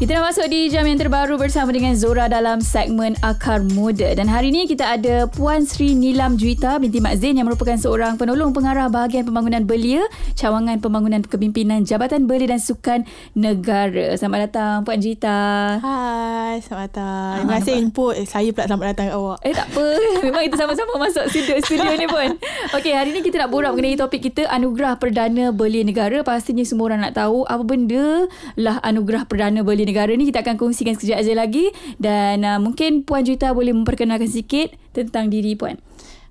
Kita 0.00 0.16
dah 0.16 0.32
masuk 0.32 0.48
di 0.48 0.72
jam 0.72 0.88
yang 0.88 0.96
terbaru 0.96 1.36
bersama 1.36 1.76
dengan 1.76 1.92
Zora 1.92 2.24
dalam 2.24 2.64
segmen 2.64 3.20
Akar 3.20 3.60
Muda. 3.60 4.16
Dan 4.16 4.32
hari 4.32 4.48
ini 4.48 4.64
kita 4.64 4.96
ada 4.96 5.28
Puan 5.28 5.68
Sri 5.68 5.92
Nilam 5.92 6.40
Juwita 6.40 6.80
binti 6.80 7.04
Mak 7.04 7.20
Zain 7.20 7.36
yang 7.36 7.44
merupakan 7.44 7.76
seorang 7.76 8.16
penolong 8.16 8.56
pengarah 8.56 8.88
bahagian 8.88 9.28
pembangunan 9.28 9.60
belia, 9.68 10.08
cawangan 10.40 10.80
pembangunan 10.80 11.20
kepimpinan 11.20 11.84
Jabatan 11.84 12.24
Belia 12.24 12.48
dan 12.48 12.64
Sukan 12.64 13.04
Negara. 13.36 14.16
Selamat 14.16 14.48
datang 14.48 14.88
Puan 14.88 15.04
Juwita. 15.04 15.76
Hai, 15.84 16.64
selamat 16.64 16.84
datang. 16.96 17.32
Terima 17.36 17.52
kasih 17.60 17.74
input. 17.84 18.14
Eh, 18.16 18.24
saya 18.24 18.48
pula 18.56 18.64
selamat 18.72 18.86
datang 18.96 19.08
awak. 19.12 19.38
Eh 19.44 19.52
tak 19.52 19.68
apa. 19.68 19.84
Memang 20.24 20.42
kita 20.48 20.56
sama-sama 20.64 20.92
masuk 20.96 21.28
studio, 21.28 21.60
studio 21.60 21.92
ni 22.00 22.08
pun. 22.08 22.40
Okey, 22.72 22.96
hari 22.96 23.12
ni 23.12 23.20
kita 23.20 23.44
nak 23.44 23.52
borak 23.52 23.76
mengenai 23.76 24.00
topik 24.00 24.24
kita 24.24 24.48
Anugerah 24.48 24.96
Perdana 24.96 25.52
Belia 25.52 25.84
Negara. 25.84 26.24
Pastinya 26.24 26.64
semua 26.64 26.88
orang 26.88 27.04
nak 27.04 27.20
tahu 27.20 27.44
apa 27.44 27.68
benda 27.68 28.24
lah 28.56 28.80
Anugerah 28.80 29.28
Perdana 29.28 29.60
Belia 29.60 29.89
negara 29.90 30.14
ni 30.14 30.30
kita 30.30 30.46
akan 30.46 30.54
kongsikan 30.54 30.94
sekejap 30.94 31.18
aja 31.18 31.32
lagi 31.34 31.74
dan 31.98 32.46
uh, 32.46 32.62
mungkin 32.62 33.02
Puan 33.02 33.26
Juita 33.26 33.50
boleh 33.50 33.74
memperkenalkan 33.74 34.30
sikit 34.30 34.70
tentang 34.94 35.26
diri 35.26 35.58
Puan. 35.58 35.82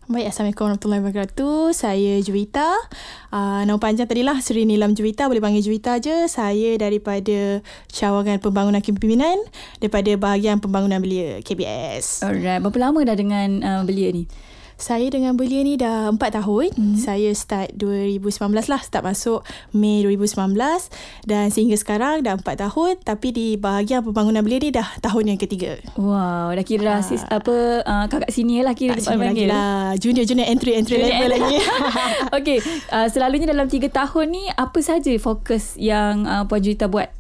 Baik, 0.10 0.34
Assalamualaikum 0.34 0.66
warahmatullahi 0.66 1.02
wabarakatuh. 1.06 1.70
Saya 1.70 2.18
Juwita. 2.26 2.66
Uh, 3.30 3.62
nama 3.62 3.78
panjang 3.78 4.10
tadi 4.10 4.26
lah 4.26 4.42
Sri 4.42 4.66
Nilam 4.66 4.98
Juwita. 4.98 5.30
Boleh 5.30 5.38
panggil 5.38 5.62
Juwita 5.62 6.02
je. 6.02 6.26
Saya 6.26 6.82
daripada 6.82 7.62
Cawangan 7.94 8.42
Pembangunan 8.42 8.82
Kepimpinan 8.82 9.38
daripada 9.78 10.10
bahagian 10.18 10.58
Pembangunan 10.58 10.98
Belia 10.98 11.46
KBS. 11.46 12.26
Alright, 12.26 12.58
berapa 12.58 12.90
lama 12.90 13.06
dah 13.06 13.14
dengan 13.14 13.62
uh, 13.62 13.82
belia 13.86 14.10
ni? 14.10 14.26
Saya 14.80 15.12
dengan 15.12 15.36
belia 15.36 15.60
ni 15.60 15.76
dah 15.76 16.08
4 16.16 16.40
tahun. 16.40 16.72
Mm-hmm. 16.72 16.98
Saya 17.04 17.36
start 17.36 17.76
2019 17.76 18.72
lah. 18.72 18.80
Start 18.80 19.04
masuk 19.04 19.44
Mei 19.76 20.08
2019. 20.08 20.56
Dan 21.28 21.52
sehingga 21.52 21.76
sekarang 21.76 22.24
dah 22.24 22.40
4 22.40 22.48
tahun. 22.48 23.04
Tapi 23.04 23.28
di 23.36 23.48
bahagian 23.60 24.08
pembangunan 24.08 24.40
belia 24.40 24.64
ni 24.64 24.72
dah 24.72 24.88
tahun 25.04 25.36
yang 25.36 25.40
ketiga. 25.40 25.84
Wow, 26.00 26.56
dah 26.56 26.64
kira 26.64 26.98
uh, 26.98 27.04
sis, 27.04 27.28
apa 27.28 27.84
uh, 27.84 28.06
kakak 28.08 28.32
senior 28.32 28.64
lah 28.64 28.72
kira. 28.72 28.96
Tak 28.96 29.12
senior 29.12 29.36
lagi 29.36 29.46
lah. 29.52 30.00
Junior-junior 30.00 30.48
entry-entry 30.48 30.96
level 30.96 31.28
lagi. 31.28 31.56
okay, 32.40 32.64
uh, 32.96 33.12
selalunya 33.12 33.52
dalam 33.52 33.68
3 33.68 33.84
tahun 33.92 34.26
ni 34.32 34.48
apa 34.56 34.80
saja 34.80 35.12
fokus 35.20 35.76
yang 35.76 36.24
uh, 36.24 36.48
Puan 36.48 36.64
Juwita 36.64 36.88
buat? 36.88 37.19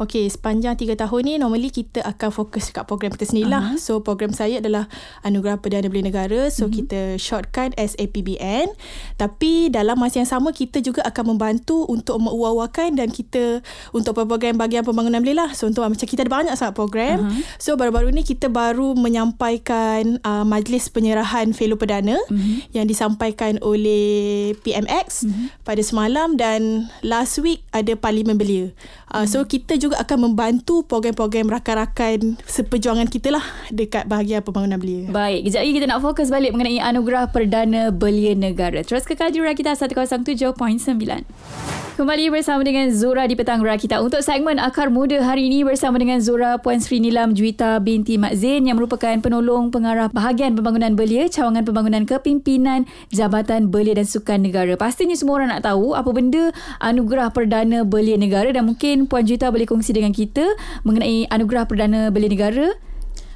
Okay, 0.00 0.28
sepanjang 0.30 0.78
tiga 0.78 0.94
tahun 0.96 1.20
ni 1.26 1.34
normally 1.36 1.68
kita 1.68 2.00
akan 2.04 2.30
fokus 2.32 2.72
kat 2.72 2.88
program 2.88 3.12
kita 3.12 3.28
sendiri 3.28 3.52
lah. 3.52 3.74
Uh-huh. 3.74 3.80
So, 3.80 3.92
program 4.00 4.32
saya 4.32 4.62
adalah 4.62 4.88
Anugerah 5.20 5.60
Perdana 5.60 5.90
Belia 5.92 6.08
Negara. 6.08 6.48
So, 6.48 6.66
uh-huh. 6.66 6.76
kita 6.80 7.00
shortkan 7.20 7.76
SAPBN. 7.76 8.72
Tapi, 9.20 9.68
dalam 9.68 10.00
masa 10.00 10.24
yang 10.24 10.30
sama, 10.30 10.56
kita 10.56 10.80
juga 10.80 11.04
akan 11.04 11.36
membantu 11.36 11.84
untuk 11.90 12.16
menguawakan 12.22 12.96
dan 12.96 13.12
kita 13.12 13.60
untuk 13.92 14.16
program 14.16 14.56
bahagian 14.56 14.86
pembangunan 14.86 15.20
belia 15.20 15.44
lah. 15.44 15.50
So, 15.52 15.68
untuk 15.68 15.84
macam 15.84 16.06
kita 16.08 16.24
ada 16.24 16.32
banyak 16.32 16.54
sangat 16.56 16.74
program. 16.78 17.28
Uh-huh. 17.28 17.42
So, 17.60 17.76
baru-baru 17.76 18.14
ni 18.14 18.22
kita 18.24 18.48
baru 18.48 18.94
menyampaikan 18.96 20.22
uh, 20.24 20.46
majlis 20.46 20.88
penyerahan 20.88 21.52
fellow 21.52 21.76
perdana 21.76 22.16
uh-huh. 22.16 22.70
yang 22.72 22.86
disampaikan 22.88 23.58
oleh 23.60 24.54
PMX 24.62 25.26
uh-huh. 25.28 25.52
pada 25.66 25.82
semalam 25.84 26.38
dan 26.38 26.88
last 27.04 27.42
week 27.42 27.66
ada 27.74 27.92
Parlimen 27.98 28.38
Belia. 28.38 28.72
Uh, 29.10 29.22
uh-huh. 29.22 29.26
So, 29.28 29.38
kita 29.44 29.76
juga 29.82 29.98
akan 29.98 30.30
membantu 30.30 30.86
program-program 30.86 31.50
rakan-rakan 31.50 32.38
seperjuangan 32.46 33.10
kita 33.10 33.34
lah 33.34 33.42
dekat 33.74 34.06
bahagian 34.06 34.46
pembangunan 34.46 34.78
belia. 34.78 35.10
Baik, 35.10 35.50
kejap 35.50 35.60
lagi 35.66 35.74
kita 35.74 35.86
nak 35.90 36.00
fokus 36.06 36.30
balik 36.30 36.54
mengenai 36.54 36.78
anugerah 36.78 37.34
Perdana 37.34 37.90
Belia 37.90 38.38
Negara. 38.38 38.86
Terus 38.86 39.02
kekal 39.02 39.34
di 39.34 39.42
Rakita 39.42 39.74
107.9. 39.74 40.54
Kembali 41.92 42.32
bersama 42.32 42.64
dengan 42.64 42.88
Zura 42.88 43.28
di 43.28 43.36
Petang 43.36 43.60
Rakita 43.60 44.00
untuk 44.00 44.24
segmen 44.24 44.56
Akar 44.56 44.88
Muda 44.88 45.20
hari 45.20 45.52
ini 45.52 45.60
bersama 45.60 46.00
dengan 46.00 46.24
Zura 46.24 46.56
Puan 46.56 46.80
Sri 46.80 47.04
Nilam 47.04 47.36
Juwita 47.36 47.76
binti 47.84 48.16
Mak 48.16 48.32
Zain 48.32 48.64
yang 48.64 48.80
merupakan 48.80 49.12
penolong 49.20 49.68
pengarah 49.68 50.08
bahagian 50.08 50.56
pembangunan 50.56 50.96
belia, 50.96 51.28
cawangan 51.28 51.68
pembangunan 51.68 52.08
kepimpinan 52.08 52.88
Jabatan 53.12 53.68
Belia 53.68 54.00
dan 54.00 54.08
Sukan 54.08 54.40
Negara. 54.40 54.72
Pastinya 54.80 55.12
semua 55.12 55.44
orang 55.44 55.52
nak 55.52 55.68
tahu 55.68 55.92
apa 55.92 56.08
benda 56.16 56.48
anugerah 56.80 57.28
Perdana 57.28 57.84
Belia 57.84 58.16
Negara 58.16 58.48
dan 58.56 58.72
mungkin 58.72 59.04
Puan 59.04 59.28
Juwita 59.28 59.52
boleh 59.52 59.68
kongsi 59.68 59.92
dengan 59.92 60.16
kita 60.16 60.48
mengenai 60.88 61.28
anugerah 61.28 61.68
Perdana 61.68 62.08
Belia 62.08 62.32
Negara 62.32 62.72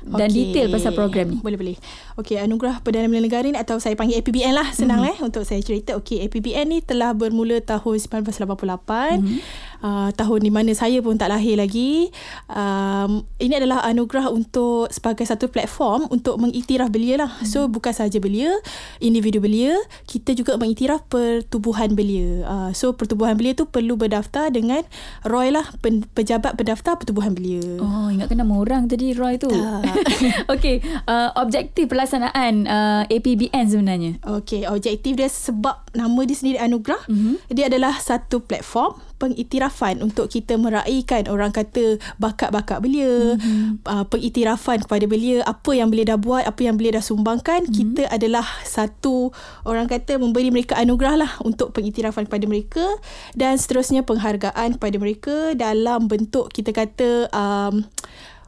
dan 0.07 0.31
okay. 0.31 0.55
detail 0.55 0.67
pasal 0.71 0.95
program 0.95 1.27
ni. 1.35 1.39
Boleh 1.43 1.59
boleh. 1.59 1.77
Okey, 2.15 2.39
Anugerah 2.39 2.79
Perdana 2.81 3.11
Menteri 3.11 3.27
Negara 3.27 3.47
ni 3.51 3.59
atau 3.59 3.83
saya 3.83 3.99
panggil 3.99 4.23
APBN 4.23 4.55
lah 4.55 4.71
senang 4.71 5.03
mm-hmm. 5.03 5.19
eh 5.19 5.27
untuk 5.27 5.43
saya 5.43 5.59
cerita. 5.59 5.99
Okey, 5.99 6.23
APBN 6.31 6.67
ni 6.71 6.79
telah 6.81 7.11
bermula 7.11 7.59
tahun 7.59 7.99
1988. 7.99 8.47
Mm-hmm. 8.47 9.39
Uh, 9.85 10.09
tahun 10.15 10.41
di 10.45 10.53
mana 10.53 10.73
saya 10.73 10.99
pun 11.05 11.17
tak 11.21 11.33
lahir 11.33 11.61
lagi. 11.61 12.11
Um, 12.49 13.25
ini 13.39 13.57
adalah 13.57 13.85
anugerah 13.85 14.33
untuk 14.33 14.89
sebagai 14.91 15.29
satu 15.29 15.49
platform 15.53 16.09
untuk 16.11 16.41
mengiktiraf 16.41 16.89
belia 16.91 17.21
lah. 17.21 17.31
Mm-hmm. 17.31 17.51
So 17.51 17.69
bukan 17.69 17.93
sahaja 17.93 18.19
belia, 18.19 18.51
individu 18.99 19.39
belia, 19.39 19.77
kita 20.09 20.33
juga 20.35 20.57
mengiktiraf 20.57 21.07
pertubuhan 21.07 21.93
belia. 21.95 22.45
Uh, 22.45 22.71
so 22.73 22.97
pertubuhan 22.97 23.37
belia 23.37 23.55
tu 23.55 23.69
perlu 23.69 23.95
berdaftar 23.95 24.51
dengan 24.51 24.83
ROY 25.25 25.55
lah, 25.55 25.67
pen, 25.81 26.05
pejabat 26.13 26.57
berdaftar 26.57 26.99
pertubuhan 26.99 27.33
belia. 27.37 27.63
Oh, 27.81 28.09
ingatkan 28.09 28.41
nama 28.41 28.55
orang 28.57 28.89
tadi 28.91 29.13
ROY 29.13 29.39
tu. 29.39 29.51
Tak. 29.53 29.83
Okey, 30.57 30.83
uh, 31.07 31.31
objektif 31.39 31.89
pelaksanaan 31.93 32.67
uh, 32.67 33.03
APBN 33.07 33.65
sebenarnya. 33.69 34.13
Okey, 34.25 34.67
objektif 34.67 35.15
dia 35.15 35.29
sebab 35.31 35.87
nama 35.95 36.21
dia 36.25 36.37
sendiri 36.37 36.59
anugerah. 36.59 37.01
Mm-hmm. 37.07 37.35
Dia 37.53 37.71
adalah 37.71 37.95
satu 38.01 38.43
platform 38.43 39.06
pengiktirafan 39.17 40.05
untuk 40.05 40.29
kita 40.29 40.61
meraihkan 40.61 41.29
orang 41.33 41.53
kata 41.53 41.97
bakat-bakat 42.21 42.79
belia, 42.85 43.37
mm-hmm. 43.37 43.85
uh, 43.89 44.05
pengiktirafan 44.09 44.85
kepada 44.85 45.05
belia, 45.09 45.41
apa 45.45 45.73
yang 45.73 45.89
belia 45.89 46.17
dah 46.17 46.21
buat, 46.21 46.45
apa 46.45 46.61
yang 46.65 46.77
belia 46.77 47.01
dah 47.01 47.05
sumbangkan, 47.05 47.65
mm-hmm. 47.65 47.77
kita 47.77 48.03
adalah 48.13 48.45
satu 48.65 49.33
orang 49.65 49.89
kata 49.89 50.21
memberi 50.21 50.53
mereka 50.53 50.77
anugerah 50.77 51.17
lah 51.17 51.33
untuk 51.45 51.73
pengiktirafan 51.73 52.29
kepada 52.29 52.45
mereka 52.45 52.85
dan 53.33 53.57
seterusnya 53.57 54.05
penghargaan 54.05 54.77
kepada 54.77 54.97
mereka 55.01 55.37
dalam 55.57 56.09
bentuk 56.09 56.53
kita 56.53 56.73
kata 56.77 57.33
um, 57.33 57.85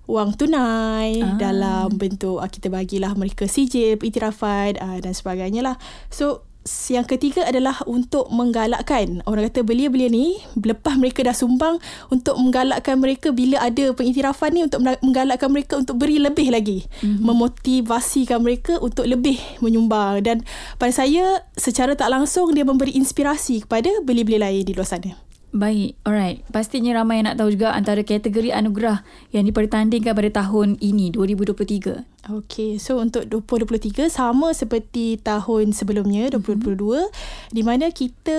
wang 0.08 0.32
tunai 0.32 1.20
ah. 1.20 1.36
dalam 1.36 1.92
bentuk 2.00 2.40
uh, 2.40 2.48
kita 2.48 2.72
bagilah 2.72 3.12
mereka 3.12 3.44
sijil 3.44 4.00
iktirafan 4.00 4.80
uh, 4.80 4.98
dan 5.04 5.12
sebagainya 5.12 5.60
lah. 5.60 5.76
So 6.08 6.47
yang 6.92 7.08
ketiga 7.08 7.44
adalah 7.48 7.80
untuk 7.88 8.28
menggalakkan. 8.28 9.24
Orang 9.24 9.48
kata 9.48 9.64
belia-belia 9.64 10.12
ni 10.12 10.38
lepas 10.56 10.96
mereka 11.00 11.24
dah 11.24 11.36
sumbang 11.36 11.80
untuk 12.12 12.36
menggalakkan 12.36 13.00
mereka 13.00 13.32
bila 13.32 13.60
ada 13.64 13.92
pengiktirafan 13.96 14.50
ni 14.52 14.60
untuk 14.64 14.84
menggalakkan 14.84 15.48
mereka 15.48 15.80
untuk 15.80 15.96
beri 16.00 16.20
lebih 16.20 16.52
lagi. 16.52 16.84
Mm-hmm. 17.00 17.24
memotivasikan 17.24 18.38
mereka 18.40 18.76
untuk 18.80 19.06
lebih 19.06 19.38
menyumbang. 19.64 20.20
Dan 20.24 20.36
pada 20.76 20.92
saya 20.92 21.44
secara 21.56 21.94
tak 21.94 22.10
langsung 22.12 22.52
dia 22.52 22.66
memberi 22.66 22.94
inspirasi 22.96 23.64
kepada 23.64 23.88
belia-belia 24.04 24.48
lain 24.48 24.64
di 24.64 24.72
luar 24.76 24.88
sana 24.88 25.27
Baik, 25.48 25.96
alright. 26.04 26.44
Pastinya 26.52 27.00
ramai 27.00 27.24
yang 27.24 27.32
nak 27.32 27.40
tahu 27.40 27.56
juga 27.56 27.72
antara 27.72 28.04
kategori 28.04 28.52
anugerah 28.52 29.00
yang 29.32 29.48
dipertandingkan 29.48 30.12
pada 30.12 30.44
tahun 30.44 30.76
ini, 30.76 31.08
2023. 31.16 32.04
Okay, 32.28 32.76
so 32.76 33.00
untuk 33.00 33.24
2023 33.32 34.12
sama 34.12 34.52
seperti 34.52 35.16
tahun 35.16 35.72
sebelumnya, 35.72 36.28
2022, 36.36 36.76
mm-hmm. 36.76 37.08
di 37.56 37.62
mana 37.64 37.88
kita, 37.88 38.38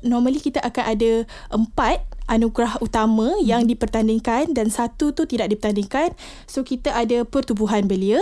normally 0.00 0.40
kita 0.40 0.64
akan 0.64 0.84
ada 0.96 1.12
empat 1.52 2.08
anugerah 2.26 2.82
utama 2.82 3.38
hmm. 3.38 3.42
yang 3.46 3.62
dipertandingkan 3.64 4.50
dan 4.52 4.70
satu 4.70 5.14
tu 5.14 5.24
tidak 5.26 5.50
dipertandingkan. 5.54 6.14
So 6.50 6.66
kita 6.66 6.92
ada 6.94 7.22
pertubuhan 7.22 7.86
belia, 7.86 8.18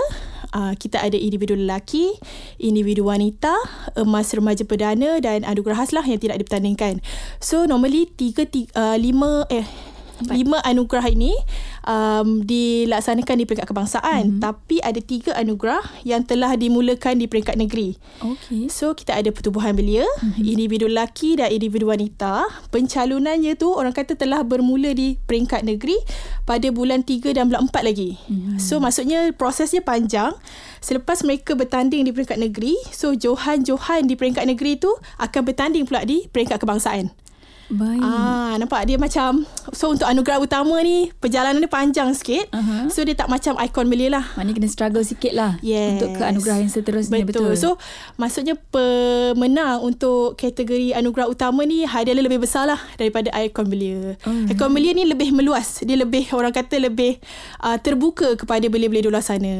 uh, 0.53 0.75
kita 0.77 1.00
ada 1.00 1.16
individu 1.16 1.56
lelaki, 1.56 2.12
individu 2.60 3.09
wanita, 3.09 3.55
emas 3.97 4.28
remaja 4.34 4.66
perdana 4.69 5.22
dan 5.22 5.47
anugerah 5.47 5.81
khas 5.81 5.97
lah 5.97 6.05
yang 6.05 6.21
tidak 6.21 6.43
dipertandingkan. 6.43 7.00
So 7.41 7.65
normally 7.65 8.10
tiga, 8.10 8.44
tiga 8.44 8.75
uh, 8.77 8.97
lima 9.00 9.49
eh 9.49 9.94
lima 10.31 10.63
anugerah 10.63 11.11
ini 11.11 11.35
um, 11.87 12.43
dilaksanakan 12.47 13.35
di 13.35 13.44
peringkat 13.44 13.67
kebangsaan 13.67 14.23
mm-hmm. 14.31 14.43
tapi 14.43 14.79
ada 14.79 15.00
tiga 15.03 15.35
anugerah 15.35 15.83
yang 16.06 16.23
telah 16.23 16.55
dimulakan 16.55 17.19
di 17.19 17.27
peringkat 17.27 17.59
negeri. 17.59 17.99
Okay. 18.23 18.71
So 18.71 18.94
kita 18.94 19.19
ada 19.19 19.35
pertubuhan 19.35 19.75
belia, 19.75 20.06
mm-hmm. 20.06 20.44
individu 20.44 20.87
lelaki 20.87 21.38
dan 21.38 21.50
individu 21.50 21.91
wanita. 21.91 22.47
Pencalonannya 22.71 23.59
tu 23.59 23.75
orang 23.75 23.94
kata 23.94 24.15
telah 24.15 24.47
bermula 24.47 24.94
di 24.94 25.19
peringkat 25.27 25.67
negeri 25.67 25.97
pada 26.47 26.69
bulan 26.71 27.03
3 27.03 27.35
dan 27.35 27.50
bulan 27.50 27.67
4 27.69 27.88
lagi. 27.88 28.17
Mm-hmm. 28.31 28.56
So 28.62 28.79
maksudnya 28.79 29.35
prosesnya 29.35 29.83
panjang. 29.83 30.37
Selepas 30.85 31.25
mereka 31.25 31.56
bertanding 31.56 32.05
di 32.05 32.12
peringkat 32.12 32.37
negeri, 32.37 32.77
so 32.93 33.17
Johan-Johan 33.17 34.05
di 34.05 34.15
peringkat 34.21 34.44
negeri 34.44 34.77
tu 34.77 34.93
akan 35.17 35.41
bertanding 35.49 35.88
pula 35.88 36.05
di 36.05 36.29
peringkat 36.29 36.61
kebangsaan. 36.61 37.24
Baik. 37.72 38.00
Ah, 38.05 38.55
nampak 38.61 38.84
dia 38.84 39.00
macam 39.00 39.49
so 39.72 39.93
untuk 39.93 40.05
anugerah 40.05 40.37
utama 40.40 40.76
ni 40.84 41.08
perjalanan 41.16 41.61
dia 41.64 41.70
panjang 41.70 42.12
sikit. 42.12 42.52
Aha. 42.52 42.93
So 42.93 43.00
dia 43.05 43.16
tak 43.16 43.32
macam 43.32 43.56
ikon 43.56 43.88
belia 43.88 44.20
lah. 44.20 44.25
Maknanya 44.37 44.55
kena 44.61 44.69
struggle 44.69 45.05
sikit 45.05 45.32
lah 45.32 45.56
Yes. 45.64 45.96
untuk 45.96 46.20
ke 46.20 46.22
anugerah 46.22 46.56
yang 46.61 46.70
seterusnya 46.70 47.25
betul. 47.25 47.49
betul. 47.49 47.61
So 47.61 47.69
maksudnya 48.20 48.61
pemenang 48.69 49.81
untuk 49.81 50.37
kategori 50.37 50.93
anugerah 50.93 51.28
utama 51.28 51.64
ni 51.64 51.88
hadiah 51.88 52.14
dia 52.14 52.25
lebih 52.25 52.44
besar 52.44 52.69
lah 52.69 52.81
daripada 53.00 53.32
ikon 53.32 53.66
belia. 53.66 54.14
Oh. 54.28 54.44
Ikon 54.52 54.70
belia 54.70 54.93
ni 54.93 55.08
lebih 55.08 55.32
meluas. 55.32 55.81
Dia 55.81 55.96
lebih 55.96 56.31
orang 56.37 56.52
kata 56.52 56.76
lebih 56.78 57.16
uh, 57.64 57.81
terbuka 57.81 58.37
kepada 58.37 58.69
belia-belia 58.69 59.08
di 59.08 59.11
luar 59.11 59.25
sana. 59.25 59.52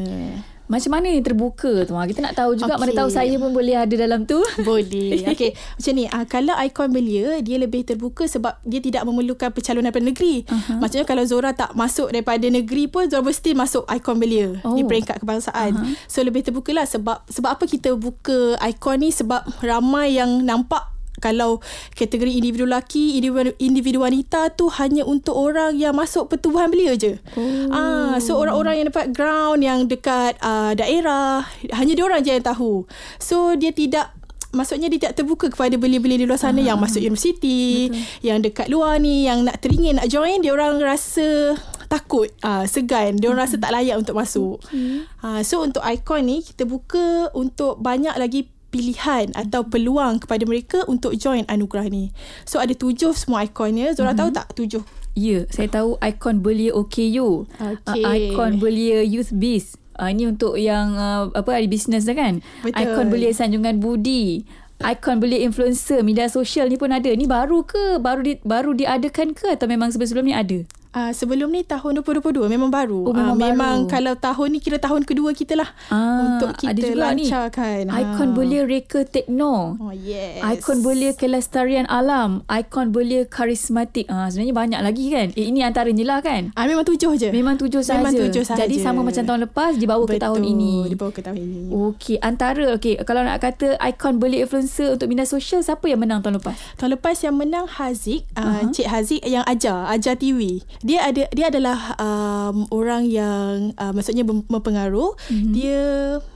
Macam 0.65 0.97
mana 0.97 1.13
ni 1.13 1.21
terbuka 1.21 1.85
tu? 1.85 1.93
Ha, 1.93 2.09
Kita 2.09 2.25
nak 2.25 2.35
tahu 2.41 2.57
juga 2.57 2.75
Okey. 2.77 2.81
mana 2.81 2.93
tahu 2.97 3.11
saya 3.13 3.35
pun 3.37 3.53
boleh 3.53 3.77
ada 3.77 3.95
dalam 3.95 4.25
tu. 4.25 4.41
Boleh. 4.65 5.21
Okey, 5.33 5.53
macam 5.53 5.93
ni. 5.93 6.05
Uh, 6.09 6.25
kalau 6.25 6.55
ikon 6.57 6.89
belia, 6.89 7.45
dia 7.45 7.57
lebih 7.61 7.85
terbuka 7.85 8.25
sebab 8.25 8.57
dia 8.65 8.81
tidak 8.81 9.05
memerlukan 9.05 9.53
pencalonan 9.53 9.93
daripada 9.93 10.09
negeri. 10.09 10.49
Uh-huh. 10.49 10.81
Maksudnya 10.81 11.05
kalau 11.05 11.25
Zora 11.29 11.53
tak 11.53 11.77
masuk 11.77 12.09
daripada 12.09 12.49
negeri 12.49 12.89
pun, 12.89 13.05
Zora 13.13 13.21
mesti 13.21 13.53
masuk 13.53 13.85
ikon 13.91 14.17
belia. 14.17 14.57
Oh. 14.65 14.73
Oh. 14.73 14.77
Di 14.79 14.89
peringkat 14.89 15.21
kebangsaan. 15.21 15.73
Uh-huh. 15.77 15.95
So, 16.09 16.25
lebih 16.25 16.41
terbuka 16.41 16.73
lah 16.73 16.89
sebab 16.89 17.29
sebab 17.29 17.61
apa 17.61 17.65
kita 17.69 17.93
buka 17.99 18.57
ikon 18.65 19.05
ni 19.05 19.13
sebab 19.13 19.45
ramai 19.61 20.17
yang 20.17 20.41
nampak 20.41 20.94
kalau 21.25 21.65
kategori 21.97 22.29
individu 22.29 22.69
lelaki, 22.69 23.17
individu, 23.17 23.57
individu 23.57 23.99
wanita 24.05 24.53
tu 24.53 24.69
hanya 24.77 25.09
untuk 25.09 25.33
orang 25.33 25.73
yang 25.81 25.97
masuk 25.97 26.29
pertubuhan 26.29 26.69
belia 26.69 26.93
je. 27.01 27.17
Oh. 27.41 27.73
Ah, 27.73 28.21
so 28.21 28.37
orang-orang 28.37 28.85
yang 28.85 28.87
dapat 28.93 29.17
ground 29.17 29.65
yang 29.65 29.89
dekat 29.89 30.37
uh, 30.45 30.77
daerah, 30.77 31.49
hanya 31.73 31.97
dia 31.97 32.05
orang 32.05 32.21
je 32.21 32.37
yang 32.37 32.45
tahu. 32.45 32.85
So 33.17 33.57
dia 33.57 33.73
tidak 33.73 34.13
Maksudnya 34.55 34.87
dia 34.87 35.11
tak 35.11 35.19
terbuka 35.19 35.51
kepada 35.51 35.75
belia-belia 35.75 36.15
di 36.15 36.27
luar 36.31 36.39
sana 36.39 36.63
yang 36.63 36.79
masuk 36.79 37.03
universiti, 37.03 37.91
Betul. 37.91 38.23
yang 38.23 38.39
dekat 38.39 38.71
luar 38.71 39.03
ni, 39.03 39.27
yang 39.27 39.43
nak 39.43 39.59
teringin 39.59 39.99
nak 39.99 40.07
join, 40.07 40.39
dia 40.47 40.55
orang 40.55 40.79
rasa 40.79 41.59
takut, 41.91 42.31
uh, 42.47 42.63
segan, 42.71 43.19
dia 43.19 43.35
orang 43.35 43.51
rasa 43.51 43.59
tak 43.59 43.75
layak 43.75 43.99
untuk 43.99 44.15
masuk. 44.15 44.63
Okay. 44.63 45.03
Uh, 45.27 45.43
so 45.43 45.67
untuk 45.67 45.83
ikon 45.83 46.23
ni 46.23 46.47
kita 46.47 46.71
buka 46.71 47.35
untuk 47.35 47.83
banyak 47.83 48.15
lagi 48.15 48.47
pilihan 48.75 49.31
atau 49.39 49.63
peluang 49.63 50.19
kepada 50.19 50.43
mereka 50.43 50.83
untuk 50.91 51.15
join 51.15 51.47
anugerah 51.47 51.87
ni. 51.87 52.11
So 52.43 52.59
ada 52.59 52.75
tujuh 52.75 53.15
semua 53.15 53.47
ikonnya. 53.47 53.95
Zora 53.95 54.19
tahu 54.19 54.35
tak 54.35 54.51
tujuh? 54.59 54.83
Ya, 55.15 55.47
saya 55.55 55.71
tahu 55.71 55.95
ikon 56.03 56.43
belia 56.43 56.75
OKU. 56.75 57.47
Okey. 57.47 58.03
Uh, 58.03 58.35
ikon 58.35 58.59
belia 58.59 59.07
Youth 59.07 59.31
Biz. 59.31 59.79
Uh, 59.95 60.11
ini 60.11 60.27
untuk 60.27 60.59
yang 60.59 60.99
uh, 60.99 61.31
apa 61.31 61.55
ahli 61.55 61.71
bisnes 61.71 62.03
dah 62.03 62.19
kan? 62.19 62.43
Betul. 62.67 62.83
Ikon 62.83 63.07
belia 63.15 63.31
Sanjungan 63.31 63.79
Budi. 63.79 64.43
Ikon 64.83 65.23
belia 65.23 65.47
influencer 65.47 66.03
media 66.03 66.27
sosial 66.27 66.67
ni 66.67 66.75
pun 66.75 66.91
ada. 66.91 67.07
Ni 67.15 67.31
baru 67.31 67.63
ke? 67.63 68.03
Baru 68.03 68.27
di, 68.27 68.43
baru 68.43 68.75
diadakan 68.75 69.39
ke 69.39 69.55
atau 69.55 69.71
memang 69.71 69.95
sebelum-sebelum 69.95 70.27
ni 70.27 70.35
ada? 70.35 70.67
Uh, 70.95 71.11
sebelum 71.11 71.51
ni 71.51 71.61
tahun 71.61 71.99
2022 71.99 72.47
memang 72.47 72.71
baru. 72.71 73.03
Oh, 73.03 73.11
memang 73.11 73.35
Ah, 73.35 73.43
memang 73.43 73.77
baru. 73.81 73.91
kalau 73.91 74.15
tahun 74.15 74.47
ni 74.49 74.59
kira 74.59 74.79
tahun 74.79 75.03
kedua 75.03 75.35
kita 75.35 75.55
lah 75.55 75.67
Ah, 75.89 76.39
untuk 76.39 76.55
kita 76.55 76.71
ada 76.71 76.79
juga 76.79 77.11
ni. 77.11 77.27
lancarkan. 77.27 77.83
Ikon 77.91 78.29
belia 78.31 78.63
Reka 78.63 79.03
Tekno. 79.05 79.75
Oh 79.77 79.91
yes. 79.91 80.39
Ikon 80.41 80.81
belia 80.81 81.11
kelestarian 81.13 81.83
alam. 81.87 82.47
Ikon 82.47 82.89
belia 82.89 83.27
karismatik. 83.27 84.07
Ah, 84.07 84.31
sebenarnya 84.31 84.55
banyak 84.55 84.81
lagi 84.81 85.05
kan? 85.09 85.29
Eh, 85.33 85.47
ini 85.47 85.61
antaranya 85.61 86.05
lah 86.05 86.19
kan? 86.21 86.55
Ah 86.55 86.65
memang 86.65 86.85
tujuh 86.85 87.11
je. 87.17 87.29
Memang 87.29 87.57
tujuh 87.57 87.81
sahaja. 87.81 87.99
Memang 88.01 88.15
tujuh 88.21 88.43
sahaja. 88.43 88.63
Jadi 88.63 88.79
sama 88.79 89.03
macam 89.03 89.23
tahun 89.25 89.41
lepas 89.45 89.75
dibawa 89.75 90.05
ke 90.05 90.17
tahun 90.17 90.43
ini. 90.43 90.87
Dibawa 90.87 91.11
ke 91.11 91.21
tahun 91.21 91.37
ini. 91.37 91.63
Okey, 91.71 92.17
antara 92.21 92.71
okey 92.73 93.03
kalau 93.03 93.21
nak 93.21 93.43
kata 93.43 93.75
ikon 93.83 94.17
belia 94.17 94.47
influencer 94.47 94.95
untuk 94.95 95.11
media 95.11 95.27
sosial 95.27 95.59
siapa 95.59 95.85
yang 95.85 95.99
menang 95.99 96.23
tahun 96.23 96.39
lepas? 96.39 96.55
Tahun 96.77 96.91
lepas 96.93 97.19
yang 97.19 97.35
menang 97.35 97.67
Haziq, 97.67 98.23
uh, 98.33 98.63
Aha. 98.63 98.71
Cik 98.71 98.87
Haziq 98.87 99.23
yang 99.25 99.43
ajar, 99.43 99.91
ajar 99.91 100.15
TV. 100.15 100.63
Dia 100.85 101.09
ada 101.09 101.25
dia 101.33 101.49
adalah 101.49 101.97
um, 101.97 102.69
orang 102.69 103.09
yang 103.09 103.73
uh, 103.81 103.93
maksudnya 103.97 104.23
mem- 104.23 104.45
mempengaruh. 104.47 105.17
Mhm. 105.17 105.33
Mm-hmm. 105.33 105.53
Dia 105.57 105.83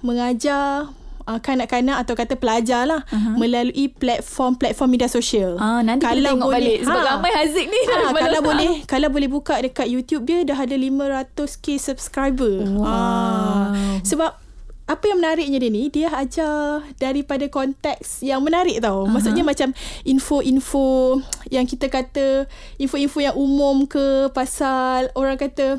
mengajar 0.00 0.88
uh, 1.28 1.40
kanak-kanak 1.44 1.96
atau 2.00 2.16
kata 2.16 2.34
pelajar 2.40 2.88
lah 2.88 3.04
Aha. 3.12 3.36
melalui 3.36 3.92
platform-platform 3.92 4.88
media 4.88 5.08
sosial. 5.12 5.60
Ah, 5.60 5.84
nanti 5.84 6.08
kita 6.08 6.32
tengok 6.32 6.48
balik 6.48 6.80
sebab 6.80 7.02
ramai 7.04 7.32
Haziq 7.36 7.66
ni 7.68 7.80
ha, 7.92 8.08
kalau 8.24 8.40
tak? 8.40 8.48
boleh 8.48 8.70
kalau 8.88 9.08
boleh 9.12 9.28
buka 9.28 9.60
dekat 9.60 9.86
YouTube 9.92 10.24
dia 10.24 10.40
dah 10.48 10.56
ada 10.56 10.74
500k 10.74 11.76
subscriber. 11.76 12.64
Wow. 12.64 12.88
Ah, 12.88 13.64
sebab 14.00 14.47
apa 14.88 15.05
yang 15.05 15.20
menariknya 15.20 15.61
dia 15.61 15.70
ni 15.70 15.82
dia 15.93 16.08
ajar 16.17 16.81
daripada 16.96 17.44
konteks 17.52 18.25
yang 18.25 18.40
menarik 18.40 18.81
tau. 18.81 19.05
Uh-huh. 19.05 19.12
Maksudnya 19.12 19.44
macam 19.44 19.76
info-info 20.08 21.20
yang 21.52 21.69
kita 21.69 21.93
kata 21.93 22.49
info-info 22.81 23.20
yang 23.20 23.37
umum 23.37 23.85
ke 23.85 24.32
pasal 24.32 25.12
orang 25.12 25.37
kata 25.37 25.76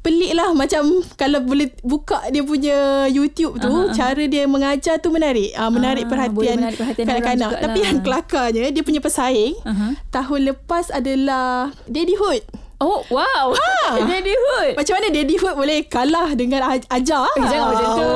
pelik 0.00 0.32
lah 0.32 0.50
macam 0.56 0.82
kalau 1.14 1.44
boleh 1.44 1.72
buka 1.84 2.24
dia 2.32 2.40
punya 2.44 3.06
YouTube 3.08 3.60
tu 3.60 3.68
aha. 3.68 3.92
cara 3.92 4.24
dia 4.26 4.44
mengajar 4.48 4.96
tu 4.96 5.12
menarik 5.12 5.52
Ah, 5.56 5.68
menarik 5.68 6.08
perhatian 6.08 6.36
boleh 6.36 6.56
menarik 6.56 6.78
perhatian 6.80 7.06
kanak-kanak 7.06 7.50
tapi 7.60 7.78
yang 7.84 7.98
kelakarnya 8.00 8.66
dia 8.72 8.82
punya 8.82 9.00
pesaing 9.00 9.54
Aha. 9.64 9.96
tahun 10.08 10.40
lepas 10.52 10.88
adalah 10.92 11.72
Daddyhood. 11.84 12.44
Oh, 12.80 13.04
wow. 13.08 13.52
Ah. 13.52 14.00
Daddy 14.08 14.32
Hood. 14.32 14.72
Macam 14.72 14.94
mana 14.96 15.06
Daddyhood 15.10 15.54
boleh 15.54 15.78
kalah 15.84 16.32
dengan 16.32 16.64
aj- 16.66 16.88
Ajar? 16.88 17.28
Eh, 17.30 17.44
jangan 17.44 17.66
macam 17.70 17.88
tu. 17.92 18.08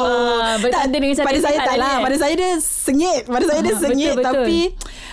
Ah, 0.00 0.54
bersanding 0.60 1.00
dengan 1.02 1.24
Pada 1.24 1.38
saya 1.40 1.58
tak 1.58 1.76
lah. 1.76 1.96
Pada 1.98 2.16
saya 2.16 2.34
dia 2.36 2.50
sengit. 2.60 3.20
Pada 3.24 3.44
saya 3.46 3.60
dia 3.62 3.72
Ah, 3.72 3.80
sengit. 3.80 4.12
betul, 4.12 4.20
betul. 4.20 4.44
Tapi 4.44 4.60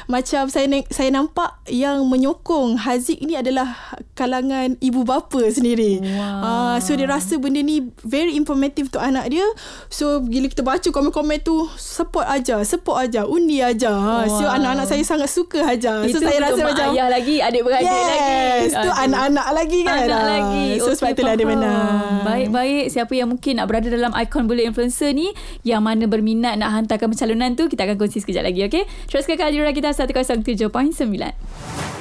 macam 0.07 0.48
saya 0.48 0.63
saya 0.88 1.09
nampak 1.09 1.51
yang 1.68 2.00
menyokong 2.04 2.80
Haziq 2.80 3.19
ni 3.21 3.36
adalah 3.36 3.75
kalangan 4.13 4.80
ibu 4.80 5.04
bapa 5.04 5.44
sendiri. 5.48 6.00
Wow. 6.00 6.39
Ah, 6.42 6.75
so 6.80 6.95
dia 6.95 7.06
rasa 7.06 7.36
benda 7.36 7.59
ni 7.59 7.83
very 8.01 8.33
informative 8.33 8.88
untuk 8.88 9.00
anak 9.00 9.27
dia. 9.27 9.44
So 9.88 10.19
bila 10.19 10.48
kita 10.48 10.63
baca 10.63 10.88
komen-komen 10.88 11.44
tu 11.44 11.68
support 11.75 12.24
aja, 12.24 12.63
support 12.63 13.04
aja, 13.04 13.24
undi 13.24 13.59
aja. 13.59 13.92
Ha, 13.92 14.15
So 14.27 14.42
Wow. 14.42 14.56
anak-anak 14.56 14.86
saya 14.88 15.04
sangat 15.04 15.27
suka 15.27 15.59
aja. 15.62 16.00
Itu 16.01 16.18
so 16.18 16.24
saya 16.24 16.39
rasa 16.42 16.62
mak 16.62 16.71
macam 16.71 16.88
ayah 16.92 17.07
lagi, 17.09 17.36
adik-beradik 17.38 17.86
lagi. 17.86 18.39
Yes, 18.63 18.71
tu 18.71 18.80
Aduh. 18.80 18.95
anak-anak 18.98 19.48
lagi 19.51 19.80
kan. 19.83 19.98
Anak 20.01 20.18
Ah, 20.18 20.27
lagi. 20.30 20.68
So 20.77 20.86
Okey, 20.86 20.95
sebab 20.95 21.09
itulah 21.12 21.33
dia 21.36 21.45
menang. 21.45 22.24
Baik-baik. 22.24 22.86
Siapa 22.89 23.12
yang 23.12 23.27
mungkin 23.27 23.59
nak 23.59 23.68
berada 23.68 23.88
dalam 23.88 24.15
ikon 24.15 24.48
belia 24.48 24.65
influencer 24.65 25.12
ni 25.12 25.36
yang 25.62 25.83
mana 25.83 26.07
berminat 26.07 26.56
nak 26.56 26.71
hantarkan 26.71 27.12
pencalonan 27.12 27.54
tu 27.54 27.68
kita 27.68 27.83
akan 27.83 27.95
kongsi 27.98 28.24
sekejap 28.24 28.44
lagi 28.45 28.63
okey. 28.63 28.83
Teruskan 29.07 29.36
ke 29.36 29.44
Adira 29.44 29.69
kita 29.69 29.97
107.9. 29.98 30.70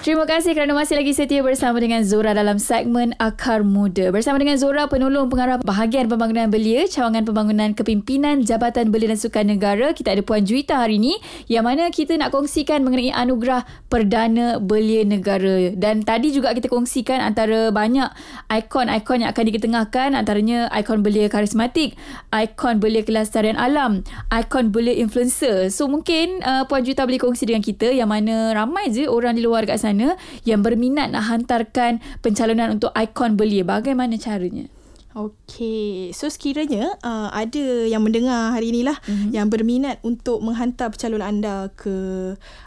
Terima 0.06 0.22
kasih 0.22 0.54
kerana 0.54 0.70
masih 0.70 1.02
lagi 1.02 1.18
setia 1.18 1.42
bersama 1.42 1.82
dengan 1.82 2.06
Zora 2.06 2.30
dalam 2.30 2.62
segmen 2.62 3.10
Akar 3.18 3.66
Muda. 3.66 4.14
Bersama 4.14 4.38
dengan 4.38 4.54
Zora, 4.54 4.86
penolong 4.86 5.26
pengarah 5.26 5.58
bahagian 5.58 6.06
pembangunan 6.06 6.46
belia, 6.46 6.86
cawangan 6.86 7.26
pembangunan 7.26 7.74
kepimpinan 7.74 8.46
Jabatan 8.46 8.94
Belia 8.94 9.10
dan 9.10 9.18
Sukan 9.18 9.50
Negara. 9.50 9.90
Kita 9.90 10.14
ada 10.14 10.22
Puan 10.22 10.46
Juwita 10.46 10.78
hari 10.78 11.02
ini 11.02 11.18
yang 11.50 11.66
mana 11.66 11.90
kita 11.90 12.14
nak 12.14 12.30
kongsikan 12.30 12.86
mengenai 12.86 13.10
anugerah 13.10 13.66
Perdana 13.90 14.62
Belia 14.62 15.02
Negara. 15.02 15.74
Dan 15.74 16.06
tadi 16.06 16.30
juga 16.30 16.54
kita 16.54 16.70
kongsikan 16.70 17.18
antara 17.18 17.74
banyak 17.74 18.06
ikon-ikon 18.46 19.26
yang 19.26 19.34
akan 19.34 19.44
diketengahkan 19.50 20.14
antaranya 20.14 20.70
ikon 20.70 21.02
belia 21.02 21.26
karismatik, 21.26 21.98
ikon 22.30 22.78
belia 22.78 23.02
kelestarian 23.02 23.58
alam, 23.58 24.06
ikon 24.30 24.70
belia 24.70 24.94
influencer. 24.94 25.66
So 25.74 25.90
mungkin 25.90 26.46
uh, 26.46 26.62
Puan 26.70 26.86
Juwita 26.86 27.02
boleh 27.02 27.18
kongsi 27.18 27.50
dengan 27.50 27.66
kita 27.66 27.85
yang 27.90 28.10
mana 28.10 28.54
ramai 28.54 28.90
je 28.90 29.10
orang 29.10 29.34
di 29.34 29.42
luar 29.42 29.66
dekat 29.66 29.82
sana 29.82 30.14
yang 30.46 30.62
berminat 30.62 31.10
nak 31.10 31.26
hantarkan 31.26 31.98
pencalonan 32.22 32.78
untuk 32.78 32.94
ikon 32.94 33.34
belia. 33.34 33.66
Bagaimana 33.66 34.14
caranya? 34.16 34.75
Okey, 35.16 36.12
so 36.12 36.28
sekiranya 36.28 36.92
uh, 37.00 37.32
ada 37.32 37.88
yang 37.88 38.04
mendengar 38.04 38.52
hari 38.52 38.68
inilah 38.68 39.00
Mhm. 39.00 39.08
mm-hmm. 39.08 39.30
yang 39.32 39.48
berminat 39.48 39.96
untuk 40.04 40.44
menghantar 40.44 40.92
pencalonan 40.92 41.40
anda 41.40 41.72
ke 41.72 41.96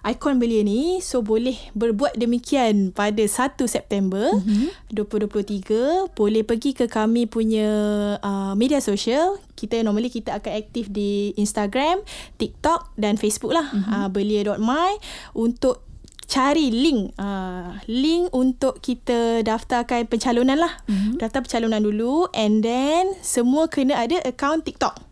ikon 0.02 0.42
belia 0.42 0.66
ni, 0.66 0.98
so 0.98 1.22
boleh 1.22 1.54
berbuat 1.78 2.18
demikian 2.18 2.90
pada 2.90 3.22
1 3.22 3.54
September 3.70 4.34
mm-hmm. 4.34 4.90
2023. 4.90 6.10
Boleh 6.18 6.42
pergi 6.42 6.74
ke 6.74 6.90
kami 6.90 7.30
punya 7.30 7.70
uh, 8.18 8.58
media 8.58 8.82
sosial. 8.82 9.38
Kita 9.54 9.78
normally 9.86 10.10
kita 10.10 10.42
akan 10.42 10.54
aktif 10.58 10.90
di 10.90 11.38
Instagram, 11.38 12.02
TikTok 12.42 12.98
dan 12.98 13.22
Facebook 13.22 13.54
lah. 13.54 13.70
Mm-hmm. 13.70 13.94
Uh, 13.94 14.08
belia.my 14.10 14.92
untuk 15.38 15.86
cari 16.30 16.70
link 16.70 17.18
uh, 17.18 17.74
link 17.90 18.30
untuk 18.38 18.78
kita 18.80 19.42
daftarkan 19.42 20.06
pencalonan 20.06 20.62
lah. 20.62 20.78
Mm-hmm. 20.86 21.18
Daftar 21.18 21.42
pencalonan 21.42 21.82
dulu 21.82 22.30
and 22.38 22.62
then 22.62 23.18
semua 23.26 23.66
kena 23.66 23.98
ada 23.98 24.22
akaun 24.22 24.62
TikTok. 24.62 25.10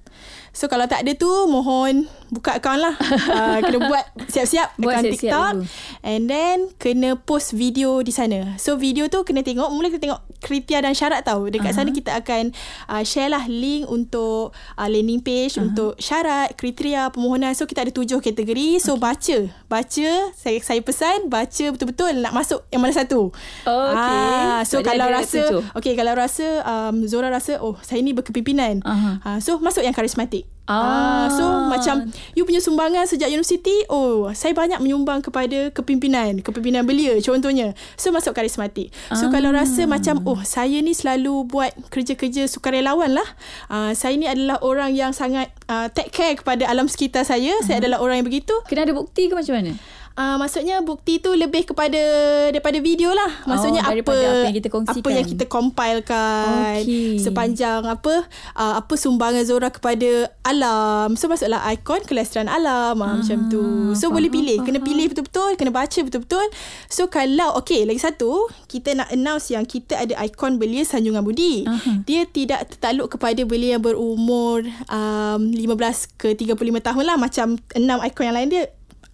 So 0.54 0.66
kalau 0.66 0.90
tak 0.90 1.06
ada 1.06 1.14
tu 1.14 1.30
mohon 1.50 2.10
buka 2.30 2.58
akaun 2.58 2.82
lah. 2.82 2.94
uh, 3.34 3.58
kena 3.66 3.78
buat 3.90 4.06
siap-siap 4.30 4.78
Buat 4.78 4.94
akaun 4.94 5.04
siap-siap 5.10 5.22
TikTok. 5.26 5.54
dulu. 5.58 5.66
And 6.08 6.32
then 6.32 6.72
kena 6.80 7.20
post 7.20 7.52
video 7.52 8.00
di 8.00 8.16
sana. 8.16 8.56
So 8.56 8.80
video 8.80 9.12
tu 9.12 9.28
kena 9.28 9.44
tengok, 9.44 9.68
mula 9.76 9.92
kena 9.92 10.00
tengok 10.08 10.22
kriteria 10.40 10.88
dan 10.88 10.96
syarat 10.96 11.28
tau. 11.28 11.52
Dekat 11.52 11.76
uh-huh. 11.76 11.84
sana 11.84 11.92
kita 11.92 12.16
akan 12.16 12.56
uh, 12.88 13.04
share 13.04 13.28
lah 13.28 13.44
link 13.52 13.84
untuk 13.92 14.56
uh, 14.80 14.88
landing 14.88 15.20
page, 15.20 15.60
uh-huh. 15.60 15.68
untuk 15.68 16.00
syarat, 16.00 16.56
kriteria, 16.56 17.12
permohonan. 17.12 17.52
So 17.60 17.68
kita 17.68 17.84
ada 17.84 17.92
tujuh 17.92 18.24
kategori. 18.24 18.80
So 18.80 18.96
okay. 18.96 19.04
baca. 19.04 19.38
Baca, 19.68 20.10
saya, 20.32 20.58
saya 20.64 20.80
pesan 20.80 21.28
baca 21.28 21.66
betul-betul 21.76 22.24
nak 22.24 22.32
masuk 22.32 22.64
yang 22.72 22.80
mana 22.80 22.96
satu. 22.96 23.36
Okey. 23.68 24.00
Ah, 24.00 24.64
so 24.64 24.80
Jadi 24.80 24.88
kalau 24.96 25.08
rasa, 25.12 25.42
tujuh. 25.44 25.62
okay 25.76 25.94
kalau 26.00 26.16
rasa 26.16 26.48
um, 26.64 27.04
Zora 27.04 27.28
rasa, 27.28 27.60
oh 27.60 27.76
saya 27.84 28.00
ni 28.00 28.16
berkepimpinan. 28.16 28.80
Aha. 28.88 29.12
Uh, 29.28 29.40
so 29.44 29.60
masuk 29.60 29.84
yang 29.84 29.92
karismatik. 29.92 30.48
Ah. 30.68 30.76
Ah, 30.78 31.26
so 31.32 31.44
macam 31.72 32.12
you 32.36 32.44
punya 32.44 32.60
sumbangan 32.60 33.08
sejak 33.08 33.32
universiti, 33.32 33.88
oh 33.88 34.28
saya 34.36 34.52
banyak 34.52 34.84
menyumbang 34.84 35.24
kepada 35.24 35.72
kepimpinan, 35.72 36.44
kepimpinan 36.44 36.84
belia 36.84 37.16
contohnya. 37.24 37.72
So 37.96 38.12
masuk 38.12 38.36
karismatik. 38.36 38.92
So 39.16 39.28
Ah. 39.28 39.32
kalau 39.32 39.56
rasa 39.56 39.88
macam 39.88 40.24
oh 40.28 40.44
saya 40.44 40.84
ni 40.84 40.92
selalu 40.92 41.48
buat 41.48 41.72
kerja-kerja 41.88 42.52
sukarelawan 42.52 43.16
lah. 43.16 43.28
Uh, 43.72 43.96
saya 43.96 44.20
ni 44.20 44.28
adalah 44.28 44.60
orang 44.60 44.92
yang 44.92 45.16
sangat 45.16 45.50
uh, 45.72 45.88
take 45.88 46.12
care 46.12 46.36
kepada 46.36 46.68
alam 46.68 46.92
sekitar 46.92 47.24
saya. 47.24 47.56
Saya 47.64 47.80
adalah 47.80 48.04
orang 48.04 48.22
yang 48.22 48.28
begitu. 48.28 48.54
Kena 48.68 48.84
ada 48.84 48.94
bukti 48.94 49.32
ke 49.32 49.34
macam 49.34 49.56
mana? 49.56 49.74
Uh, 50.18 50.34
maksudnya 50.42 50.82
bukti 50.82 51.22
tu 51.22 51.30
lebih 51.38 51.70
kepada 51.70 52.02
daripada 52.50 52.82
video 52.82 53.14
lah. 53.14 53.46
Maksudnya 53.46 53.86
Oh, 53.86 53.94
apa 53.94 54.02
apa 54.02 54.50
yang 54.50 54.58
kita 54.58 54.70
kongsikan. 54.74 54.98
apa 55.06 55.10
yang 55.14 55.26
kita 55.30 55.46
compilekan 55.46 56.82
Okey. 56.82 57.22
sepanjang 57.22 57.86
apa 57.86 58.26
uh, 58.58 58.74
apa 58.82 58.94
sumbangan 58.98 59.46
Zora 59.46 59.70
kepada 59.70 60.34
alam. 60.42 61.14
So 61.14 61.30
masuklah 61.30 61.62
ikon 61.70 62.02
kelestarian 62.10 62.50
alam 62.50 62.98
ah, 62.98 63.22
macam 63.22 63.46
tu. 63.48 63.94
So 63.94 64.10
faham, 64.10 64.18
boleh 64.18 64.30
pilih, 64.34 64.58
kena 64.66 64.82
faham. 64.82 64.90
pilih 64.90 65.06
betul-betul, 65.14 65.52
kena 65.54 65.70
baca 65.70 66.00
betul-betul. 66.02 66.46
So 66.90 67.14
kalau 67.14 67.54
okey 67.62 67.86
lagi 67.86 68.02
satu, 68.02 68.50
kita 68.66 68.98
nak 68.98 69.14
announce 69.14 69.54
yang 69.54 69.70
kita 69.70 70.02
ada 70.02 70.18
ikon 70.26 70.58
belia 70.58 70.82
Sanjungan 70.82 71.22
Budi. 71.22 71.70
Aha. 71.70 72.02
Dia 72.10 72.26
tidak 72.26 72.74
tertakluk 72.74 73.14
kepada 73.14 73.46
belia 73.46 73.78
yang 73.78 73.86
berumur 73.86 74.66
um, 74.90 75.42
15 75.54 76.18
ke 76.18 76.34
35 76.34 76.58
tahun 76.82 77.04
lah 77.06 77.22
macam 77.22 77.62
enam 77.78 78.02
ikon 78.02 78.26
yang 78.34 78.38
lain 78.42 78.50
dia 78.50 78.64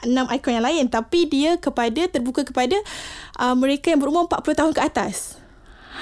enam 0.04 0.28
ikon 0.30 0.60
yang 0.60 0.66
lain 0.66 0.86
tapi 0.92 1.26
dia 1.28 1.58
kepada 1.58 2.08
terbuka 2.08 2.44
kepada 2.44 2.76
uh, 3.40 3.56
mereka 3.56 3.92
yang 3.92 4.00
berumur 4.00 4.28
40 4.28 4.60
tahun 4.60 4.72
ke 4.76 4.82
atas. 4.84 5.44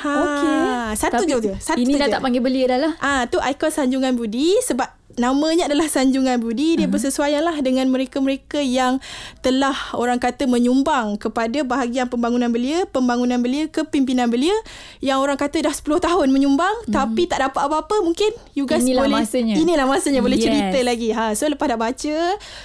Ha, 0.01 0.09
Okey. 0.09 0.57
Satu 0.97 1.21
Tapi 1.21 1.29
je 1.29 1.37
tu. 1.37 1.51
Satu 1.61 1.77
Ini 1.77 1.93
je. 1.93 1.99
dah 1.99 2.07
tak 2.17 2.21
panggil 2.25 2.41
belia 2.41 2.65
dah 2.65 2.79
lah. 2.79 2.93
Ah, 3.03 3.21
tu 3.29 3.37
ikon 3.37 3.69
Sanjungan 3.69 4.17
Budi 4.17 4.57
sebab 4.65 4.87
namanya 5.17 5.67
adalah 5.67 5.89
Sanjungan 5.89 6.39
Budi 6.39 6.77
dia 6.77 6.85
uh-huh. 6.85 6.93
bersesuaian 6.93 7.41
lah 7.41 7.57
dengan 7.59 7.89
mereka-mereka 7.89 8.61
yang 8.61 9.01
telah 9.41 9.73
orang 9.97 10.21
kata 10.21 10.45
menyumbang 10.45 11.17
kepada 11.17 11.63
bahagian 11.65 12.07
pembangunan 12.07 12.47
belia, 12.47 12.85
pembangunan 12.87 13.41
belia, 13.41 13.67
kepimpinan 13.67 14.29
belia 14.29 14.53
yang 15.01 15.19
orang 15.19 15.35
kata 15.35 15.65
dah 15.65 15.73
10 15.73 15.83
tahun 15.99 16.27
menyumbang 16.29 16.85
uh-huh. 16.85 16.93
tapi 16.93 17.25
tak 17.25 17.41
dapat 17.41 17.61
apa-apa 17.67 18.05
mungkin 18.05 18.31
you 18.53 18.63
guys 18.69 18.85
Inilah 18.85 19.03
boleh 19.09 19.25
masanya. 19.25 19.55
inilah 19.57 19.85
masanya 19.89 20.21
boleh 20.21 20.37
Yes. 20.37 20.45
cerita 20.47 20.79
lagi. 20.85 21.09
Ha 21.11 21.25
so 21.33 21.49
lepas 21.49 21.67
dah 21.67 21.79
baca 21.79 22.15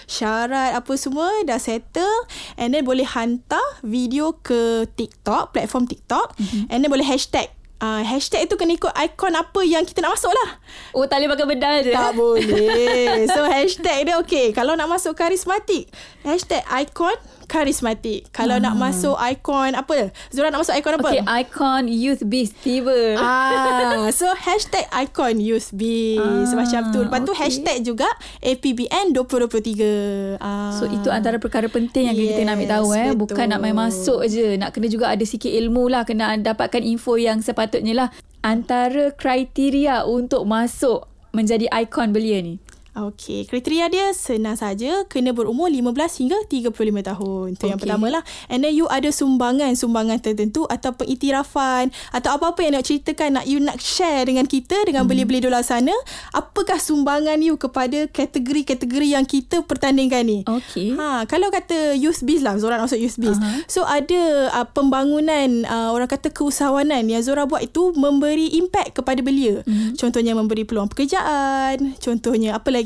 syarat 0.04 0.76
apa 0.76 0.92
semua 1.00 1.28
dah 1.48 1.58
settle 1.58 2.28
and 2.60 2.76
then 2.76 2.84
boleh 2.84 3.04
hantar 3.04 3.62
video 3.80 4.36
ke 4.44 4.84
TikTok, 4.94 5.56
platform 5.56 5.88
TikTok 5.88 6.36
uh-huh. 6.36 6.68
and 6.68 6.84
then 6.84 6.90
boleh 6.92 7.04
hashtag 7.06 7.48
Uh, 7.76 8.00
hashtag 8.00 8.48
tu 8.48 8.56
kena 8.56 8.72
ikut 8.72 8.88
ikon 8.88 9.36
apa 9.36 9.60
yang 9.60 9.84
kita 9.84 10.00
nak 10.00 10.16
masuk 10.16 10.32
lah. 10.32 10.56
Oh, 10.96 11.04
tak 11.04 11.20
boleh 11.20 11.36
pakai 11.36 11.46
bedal 11.46 11.76
je. 11.84 11.92
Tak 11.92 12.12
boleh. 12.16 13.28
So 13.36 13.44
hashtag 13.44 14.08
dia 14.08 14.16
okay. 14.16 14.56
Kalau 14.56 14.72
nak 14.80 14.88
masuk 14.88 15.12
karismatik, 15.12 15.92
hashtag 16.24 16.64
ikon 16.72 17.12
karismatik. 17.56 18.28
Kalau 18.36 18.60
nak 18.60 18.76
masuk 18.76 19.16
ikon 19.16 19.72
apa? 19.72 20.12
Zura 20.28 20.52
nak 20.52 20.60
masuk 20.60 20.76
ikon 20.76 20.94
apa? 21.00 21.08
Okay, 21.08 21.22
icon 21.24 21.82
youth 21.88 22.20
beast 22.28 22.52
tiba. 22.60 23.16
Ah, 23.16 24.12
so 24.18 24.28
hashtag 24.36 24.84
icon 24.92 25.40
youth 25.40 25.72
beast 25.72 26.20
Ah, 26.20 26.52
macam 26.52 26.92
tu. 26.92 27.00
Lepas 27.00 27.24
tu 27.24 27.32
okay. 27.32 27.48
hashtag 27.48 27.76
juga 27.80 28.08
APBN 28.44 29.16
2023. 29.16 30.36
Ah. 30.36 30.76
So 30.76 30.84
itu 30.84 31.08
antara 31.08 31.40
perkara 31.40 31.72
penting 31.72 32.12
yang 32.12 32.16
yes, 32.16 32.36
kita 32.36 32.40
nak 32.44 32.54
ambil 32.60 32.68
tahu 32.68 32.88
eh. 32.92 33.08
betul. 33.16 33.20
Bukan 33.32 33.46
nak 33.48 33.60
main 33.64 33.76
masuk 33.76 34.20
je. 34.28 34.60
Nak 34.60 34.70
kena 34.76 34.86
juga 34.92 35.06
ada 35.08 35.24
sikit 35.24 35.50
ilmu 35.50 35.88
lah. 35.88 36.04
Kena 36.04 36.36
dapatkan 36.36 36.84
info 36.84 37.16
yang 37.16 37.40
sepatutnya 37.40 37.96
lah. 37.96 38.08
Antara 38.44 39.10
kriteria 39.16 40.04
untuk 40.04 40.44
masuk 40.44 41.08
menjadi 41.32 41.68
ikon 41.72 42.12
belia 42.12 42.40
ni. 42.44 42.56
Okey, 42.96 43.44
kriteria 43.44 43.92
dia 43.92 44.06
senang 44.10 44.56
saja 44.56 45.04
kena 45.04 45.36
berumur 45.36 45.68
15 45.68 45.92
hingga 46.16 46.38
35 46.48 46.72
tahun. 47.04 47.46
Itu 47.52 47.68
yang 47.68 47.76
Okey. 47.76 47.84
pertama 47.84 48.08
lah. 48.08 48.24
And 48.48 48.64
then 48.64 48.72
you 48.72 48.88
ada 48.88 49.12
sumbangan-sumbangan 49.12 50.24
tertentu 50.24 50.64
atau 50.64 50.96
pengiktirafan 50.96 51.92
atau 52.08 52.30
apa-apa 52.32 52.64
yang 52.64 52.80
nak 52.80 52.88
ceritakan 52.88 53.36
nak 53.36 53.44
you 53.44 53.60
nak 53.60 53.76
share 53.76 54.24
dengan 54.24 54.48
kita 54.48 54.80
dengan 54.88 55.04
Hmm. 55.04 55.12
belia-belia 55.12 55.44
di 55.44 55.50
luar 55.52 55.60
sana. 55.60 55.92
Apakah 56.32 56.80
sumbangan 56.80 57.36
you 57.44 57.60
kepada 57.60 58.08
kategori-kategori 58.08 59.08
yang 59.12 59.28
kita 59.28 59.60
pertandingkan 59.60 60.24
ni? 60.24 60.40
Okey. 60.48 60.96
Ha, 60.96 61.28
kalau 61.28 61.52
kata 61.52 61.92
youth 61.92 62.24
biz 62.24 62.40
lah, 62.40 62.56
Zora 62.56 62.80
nak 62.80 62.88
masuk 62.88 62.96
youth 62.96 63.20
biz. 63.20 63.36
Aha. 63.36 63.60
So 63.68 63.84
ada 63.84 64.48
uh, 64.56 64.66
pembangunan 64.66 65.68
uh, 65.68 65.92
orang 65.92 66.08
kata 66.08 66.32
keusahawanan 66.32 67.12
yang 67.12 67.20
Zora 67.20 67.44
buat 67.44 67.60
itu 67.60 67.92
memberi 67.92 68.56
impact 68.56 68.96
kepada 68.96 69.20
belia. 69.20 69.60
Mm-hmm. 69.68 70.00
Contohnya 70.00 70.32
memberi 70.32 70.64
peluang 70.64 70.88
pekerjaan, 70.88 71.92
contohnya 72.00 72.56
apa 72.56 72.72
lagi? 72.72 72.85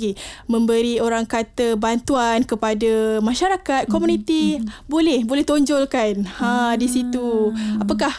Memberi 0.50 0.98
orang 0.98 1.24
kata 1.24 1.78
bantuan 1.78 2.42
kepada 2.42 3.22
masyarakat, 3.22 3.86
komuniti. 3.86 4.58
Mm-hmm. 4.58 4.90
Boleh, 4.90 5.20
boleh 5.22 5.44
tonjolkan 5.46 6.26
ha 6.40 6.74
di 6.74 6.90
situ. 6.90 7.54
Apakah 7.78 8.10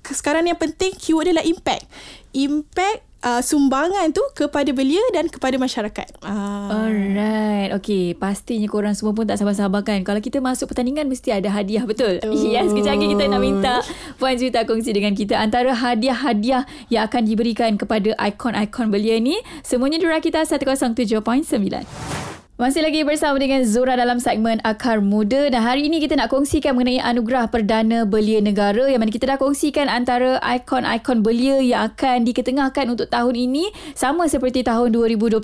ke- 0.00 0.16
sekarang 0.16 0.46
ni 0.46 0.54
yang 0.54 0.60
penting 0.60 0.94
keyword 0.94 1.30
dia 1.30 1.40
adalah 1.40 1.46
impact. 1.46 1.84
Impact 2.30 3.09
uh, 3.24 3.40
sumbangan 3.44 4.12
tu 4.12 4.24
kepada 4.36 4.70
belia 4.72 5.00
dan 5.12 5.28
kepada 5.28 5.56
masyarakat. 5.56 6.08
Ah. 6.24 6.86
Alright. 6.86 7.70
Okay. 7.80 8.16
Pastinya 8.16 8.66
korang 8.68 8.96
semua 8.96 9.12
pun 9.12 9.28
tak 9.28 9.40
sabar-sabar 9.40 9.84
kan. 9.84 10.00
Kalau 10.04 10.20
kita 10.20 10.40
masuk 10.42 10.72
pertandingan 10.72 11.06
mesti 11.08 11.32
ada 11.32 11.48
hadiah. 11.52 11.84
Betul? 11.84 12.20
Betul. 12.20 12.36
Yes. 12.50 12.74
Kejap 12.74 12.98
lagi 12.98 13.06
kita 13.14 13.24
nak 13.30 13.40
minta 13.44 13.74
Puan 14.18 14.34
Zui 14.34 14.50
tak 14.50 14.66
kongsi 14.66 14.90
dengan 14.90 15.14
kita. 15.14 15.38
Antara 15.38 15.70
hadiah-hadiah 15.70 16.66
yang 16.90 17.06
akan 17.06 17.22
diberikan 17.22 17.78
kepada 17.78 18.16
ikon-ikon 18.18 18.90
belia 18.90 19.22
ni. 19.22 19.38
Semuanya 19.62 20.02
di 20.02 20.06
Rakita 20.08 20.42
107.9. 20.42 22.29
Masih 22.60 22.84
lagi 22.84 23.00
bersama 23.08 23.40
dengan 23.40 23.64
Zura 23.64 23.96
dalam 23.96 24.20
segmen 24.20 24.60
Akar 24.68 25.00
Muda 25.00 25.48
dan 25.48 25.64
hari 25.64 25.88
ini 25.88 25.96
kita 25.96 26.12
nak 26.12 26.28
kongsikan 26.28 26.76
mengenai 26.76 27.00
anugerah 27.00 27.48
Perdana 27.48 28.04
Belia 28.04 28.44
Negara 28.44 28.84
yang 28.84 29.00
mana 29.00 29.08
kita 29.08 29.32
dah 29.32 29.40
kongsikan 29.40 29.88
antara 29.88 30.36
ikon-ikon 30.44 31.24
belia 31.24 31.56
yang 31.64 31.88
akan 31.88 32.28
diketengahkan 32.28 32.92
untuk 32.92 33.08
tahun 33.08 33.32
ini 33.32 33.72
sama 33.96 34.28
seperti 34.28 34.60
tahun 34.60 34.92
2022 34.92 35.40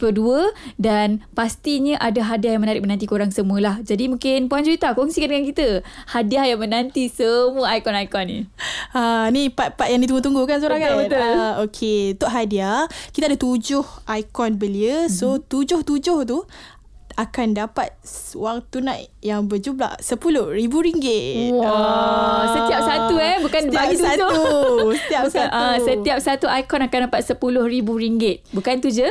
dan 0.76 1.25
pastinya 1.32 1.96
ada 2.04 2.20
hadiah 2.20 2.61
yang 2.61 2.68
menarik 2.68 2.85
menanti 2.85 3.08
korang 3.08 3.32
semualah. 3.32 3.80
Jadi 3.80 4.12
mungkin 4.12 4.52
Puan 4.52 4.68
Juita 4.68 4.92
kongsikan 4.92 5.32
dengan 5.32 5.49
kita 5.49 5.80
hadiah 6.12 6.52
yang 6.52 6.61
menanti 6.61 7.08
semua 7.08 7.80
ikon-ikon 7.80 8.25
ni. 8.28 8.38
Ha, 8.92 9.32
ni 9.32 9.49
part-part 9.49 9.88
yang 9.88 10.04
ditunggu-tunggu 10.04 10.44
kan 10.44 10.61
Zura 10.61 10.76
kan? 10.76 11.00
Betul, 11.00 11.16
betul. 11.16 11.32
Uh, 11.32 11.54
okay, 11.64 12.00
untuk 12.12 12.28
hadiah, 12.28 12.85
kita 13.16 13.32
ada 13.32 13.40
tujuh 13.40 13.85
ikon 14.04 14.61
belia. 14.61 15.08
So, 15.08 15.40
tujuh-tujuh 15.40 16.28
tu 16.28 16.44
akan 17.16 17.56
dapat 17.56 17.96
wang 18.37 18.61
tunai 18.68 19.08
yang 19.25 19.49
berjumlah 19.49 19.96
RM10,000. 20.04 20.73
Wah, 21.56 22.44
setiap 22.52 22.80
satu 22.85 23.14
eh 23.16 23.37
bukan 23.40 23.62
Setiap 23.66 23.80
bagi 23.80 23.96
tujuh. 23.96 24.06
satu. 24.06 24.30
Setiap 25.06 25.25
Bukan, 25.26 25.46
satu. 25.49 25.56
ah, 25.56 25.76
setiap 25.80 26.18
satu 26.20 26.46
ikon 26.46 26.82
akan 26.87 27.00
dapat 27.08 27.20
RM10,000. 27.25 27.88
Bukan 28.52 28.75
tu 28.85 28.88
je? 28.92 29.08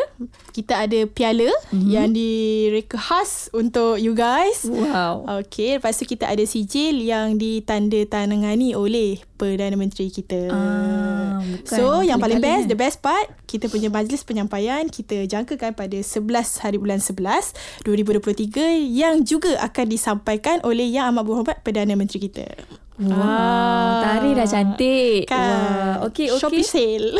Kita 0.53 0.85
ada 0.85 0.99
piala 1.09 1.49
mm-hmm. 1.49 1.89
yang 1.89 2.13
direka 2.13 2.95
khas 3.01 3.49
untuk 3.51 3.97
you 3.97 4.13
guys. 4.13 4.63
Wow. 4.69 5.25
Okey, 5.41 5.81
lepas 5.81 5.97
tu 5.97 6.05
kita 6.05 6.29
ada 6.29 6.43
sijil 6.45 7.01
yang 7.01 7.41
ditandatangani 7.41 8.77
oleh 8.77 9.19
Perdana 9.35 9.75
Menteri 9.75 10.07
kita. 10.11 10.47
Ah, 10.51 11.43
bukan 11.43 11.67
so, 11.67 11.99
yang 12.01 12.17
paling 12.17 12.39
kali-kali 12.39 12.55
best, 12.55 12.63
kan? 12.65 12.71
the 12.71 12.77
best 12.79 12.97
part, 13.03 13.27
kita 13.45 13.65
punya 13.67 13.91
majlis 13.91 14.23
penyampaian 14.23 14.87
kita 14.87 15.27
jangkakan 15.27 15.75
pada 15.75 15.97
11 15.99 16.63
hari 16.63 16.77
bulan 16.79 17.03
11 17.03 17.83
2023 17.83 18.79
yang 18.87 19.27
juga 19.27 19.59
akan 19.59 19.85
disampaikan 19.91 20.63
oleh 20.63 20.87
Yang 20.87 21.05
Amat 21.11 21.23
Berhormat 21.27 21.57
Perdana 21.61 21.93
Menteri 21.99 22.31
kita. 22.31 22.47
Wow, 22.95 24.07
tarikh 24.07 24.39
dah 24.39 24.47
cantik. 24.47 25.27
Kan? 25.27 25.35
Wah, 25.35 26.07
okey 26.07 26.31
okey. 26.31 26.39
Shopee 26.39 26.63
sale. 26.63 27.11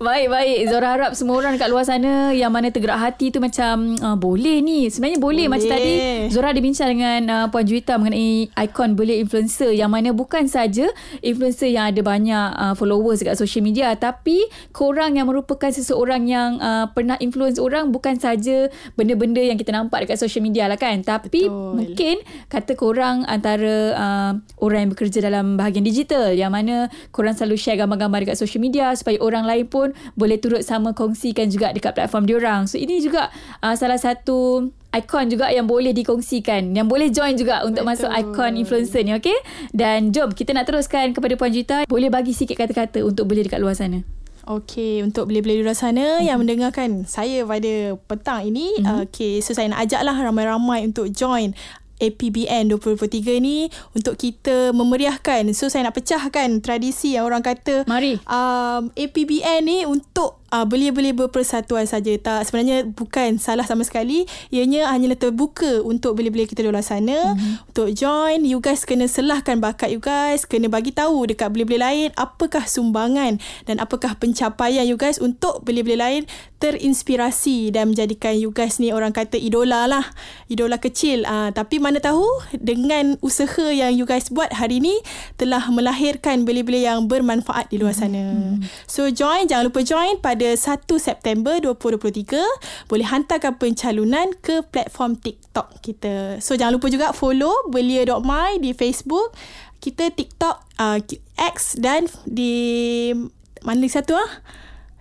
Baik-baik. 0.00 0.68
Zora 0.68 0.92
harap 0.92 1.12
semua 1.16 1.40
orang 1.40 1.56
kat 1.56 1.72
luar 1.72 1.88
sana 1.88 2.36
yang 2.36 2.52
mana 2.52 2.68
tergerak 2.68 3.00
hati 3.00 3.32
tu 3.32 3.40
macam 3.40 3.96
uh, 3.96 4.16
boleh 4.16 4.60
ni. 4.60 4.92
Sebenarnya 4.92 5.16
boleh. 5.16 5.48
boleh. 5.48 5.56
Macam 5.56 5.68
tadi 5.72 5.92
Zora 6.28 6.52
ada 6.52 6.60
bincang 6.60 6.88
dengan 6.92 7.20
uh, 7.32 7.46
Puan 7.48 7.64
Juwita 7.64 7.96
mengenai 7.96 8.52
ikon 8.52 8.92
boleh 8.92 9.24
influencer 9.24 9.72
yang 9.72 9.88
mana 9.88 10.12
bukan 10.12 10.44
saja 10.52 10.88
influencer 11.24 11.72
yang 11.72 11.88
ada 11.88 12.00
banyak 12.04 12.46
uh, 12.60 12.74
followers 12.76 13.24
dekat 13.24 13.40
social 13.40 13.64
media 13.64 13.96
tapi 13.96 14.48
korang 14.76 15.16
yang 15.16 15.28
merupakan 15.28 15.72
seseorang 15.72 16.28
yang 16.28 16.60
uh, 16.60 16.92
pernah 16.92 17.16
influence 17.24 17.56
orang 17.56 17.88
bukan 17.88 18.20
saja 18.20 18.68
benda-benda 19.00 19.40
yang 19.40 19.56
kita 19.56 19.72
nampak 19.72 20.04
dekat 20.04 20.20
social 20.20 20.44
media 20.44 20.68
lah 20.68 20.76
kan. 20.76 21.00
Tapi 21.00 21.48
Betul. 21.48 21.72
mungkin 21.72 22.16
kata 22.52 22.72
korang 22.76 23.24
antara 23.24 23.76
uh, 23.96 24.32
orang 24.60 24.89
yang 24.90 24.98
bekerja 24.98 25.22
dalam 25.22 25.54
bahagian 25.54 25.86
digital 25.86 26.34
yang 26.34 26.50
mana 26.50 26.90
korang 27.14 27.38
selalu 27.38 27.54
share 27.54 27.78
gambar-gambar 27.78 28.26
dekat 28.26 28.42
social 28.42 28.58
media 28.58 28.90
supaya 28.98 29.22
orang 29.22 29.46
lain 29.46 29.70
pun 29.70 29.94
boleh 30.18 30.42
turut 30.42 30.66
sama 30.66 30.90
kongsikan 30.90 31.46
juga 31.46 31.70
dekat 31.70 31.94
platform 31.94 32.26
diorang. 32.26 32.66
So 32.66 32.74
ini 32.74 32.98
juga 32.98 33.30
uh, 33.62 33.78
salah 33.78 34.02
satu 34.02 34.66
ikon 34.90 35.30
juga 35.30 35.46
yang 35.54 35.70
boleh 35.70 35.94
dikongsikan 35.94 36.74
yang 36.74 36.90
boleh 36.90 37.14
join 37.14 37.38
juga 37.38 37.62
untuk 37.62 37.86
Betul. 37.86 38.10
masuk 38.10 38.10
ikon 38.10 38.52
influencer 38.58 39.06
ni 39.06 39.14
okey 39.14 39.38
dan 39.70 40.10
jom 40.10 40.34
kita 40.34 40.50
nak 40.50 40.66
teruskan 40.66 41.14
kepada 41.14 41.38
puan 41.38 41.54
Juta 41.54 41.86
boleh 41.86 42.10
bagi 42.10 42.34
sikit 42.34 42.58
kata-kata 42.58 43.06
untuk 43.06 43.30
boleh 43.30 43.46
dekat 43.46 43.62
luar 43.62 43.78
sana 43.78 44.02
Okey, 44.50 45.04
untuk 45.04 45.28
beli-beli 45.28 45.60
di 45.60 45.62
luar 45.62 45.76
sana 45.76 46.18
mm-hmm. 46.18 46.26
yang 46.26 46.38
mendengarkan 46.40 46.90
saya 47.04 47.44
pada 47.46 47.94
petang 48.08 48.40
ini, 48.48 48.72
mm-hmm. 48.80 49.06
okey, 49.06 49.44
so 49.44 49.52
saya 49.52 49.68
nak 49.68 49.84
ajaklah 49.84 50.16
ramai-ramai 50.16 50.90
untuk 50.90 51.12
join 51.12 51.52
APBN 52.00 52.72
2023 52.72 53.38
ni 53.38 53.68
untuk 53.92 54.16
kita 54.16 54.72
memeriahkan. 54.72 55.46
So 55.52 55.68
saya 55.68 55.86
nak 55.86 56.00
pecahkan 56.00 56.64
tradisi 56.64 57.14
yang 57.14 57.28
orang 57.28 57.44
kata 57.44 57.84
Mari. 57.84 58.18
Um, 58.24 58.90
APBN 58.96 59.60
ni 59.62 59.78
untuk 59.84 60.39
uh, 60.50 60.66
belia-belia 60.66 61.14
berpersatuan 61.14 61.86
saja. 61.86 62.12
Tak 62.18 62.46
sebenarnya 62.46 62.86
bukan 62.90 63.38
salah 63.38 63.64
sama 63.64 63.86
sekali. 63.86 64.26
Ianya 64.50 64.90
hanyalah 64.90 65.16
terbuka 65.18 65.80
untuk 65.82 66.18
belia-belia 66.18 66.46
kita 66.46 66.66
di 66.66 66.68
luar 66.70 66.84
sana 66.84 67.34
mm-hmm. 67.34 67.70
untuk 67.70 67.88
join. 67.94 68.42
You 68.44 68.58
guys 68.58 68.84
kena 68.84 69.06
selahkan 69.06 69.62
bakat 69.62 69.94
you 69.94 70.02
guys 70.02 70.44
kena 70.44 70.66
bagi 70.66 70.90
tahu 70.92 71.30
dekat 71.30 71.50
belia-belia 71.54 71.80
lain 71.80 72.08
apakah 72.18 72.66
sumbangan 72.66 73.38
dan 73.64 73.80
apakah 73.80 74.18
pencapaian 74.18 74.84
you 74.84 74.98
guys 74.98 75.16
untuk 75.16 75.62
belia-belia 75.64 75.98
lain 76.02 76.22
terinspirasi 76.60 77.72
dan 77.72 77.96
menjadikan 77.96 78.36
you 78.36 78.52
guys 78.52 78.76
ni 78.76 78.92
orang 78.92 79.16
kata 79.16 79.40
idola 79.40 79.88
lah 79.88 80.04
idola 80.50 80.76
kecil. 80.76 81.24
Uh, 81.24 81.48
tapi 81.54 81.80
mana 81.80 82.02
tahu 82.02 82.26
dengan 82.52 83.16
usaha 83.24 83.72
yang 83.72 83.96
you 83.96 84.04
guys 84.04 84.28
buat 84.28 84.52
hari 84.52 84.82
ni 84.82 84.92
telah 85.40 85.64
melahirkan 85.72 86.44
belia-belia 86.44 86.92
yang 86.92 87.08
bermanfaat 87.08 87.72
di 87.72 87.80
luar 87.80 87.96
sana. 87.96 88.20
Mm-hmm. 88.20 88.68
so 88.84 89.08
join. 89.08 89.48
Jangan 89.48 89.72
lupa 89.72 89.80
join 89.80 90.20
pada 90.20 90.39
pada 90.40 90.56
1 90.56 90.88
September 90.96 91.60
2023 91.60 92.88
boleh 92.88 93.04
hantarkan 93.12 93.60
pencalonan 93.60 94.32
ke 94.40 94.64
platform 94.72 95.20
TikTok 95.20 95.84
kita. 95.84 96.40
So 96.40 96.56
jangan 96.56 96.80
lupa 96.80 96.88
juga 96.88 97.12
follow 97.12 97.68
belia.my 97.68 98.56
di 98.56 98.72
Facebook, 98.72 99.36
kita 99.84 100.08
TikTok 100.08 100.56
uh, 100.80 100.96
X 101.36 101.76
dan 101.76 102.08
di 102.24 103.12
mana 103.60 103.84
lagi 103.84 103.92
satu 103.92 104.16
ah? 104.16 104.40